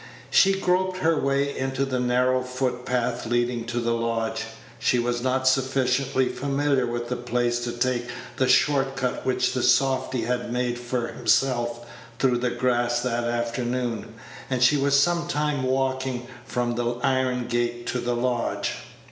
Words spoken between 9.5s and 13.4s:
the softy had made for himself through the grass that